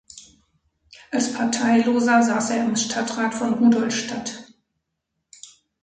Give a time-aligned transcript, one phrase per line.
[1.11, 4.51] Als Parteiloser saß er im Stadtrat von Rudolstadt.